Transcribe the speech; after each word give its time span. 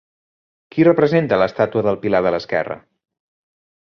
Qui 0.75 0.85
representa 0.87 1.39
l'estàtua 1.41 1.83
del 1.89 1.99
pilar 2.07 2.23
de 2.29 2.33
l'esquerra? 2.37 2.79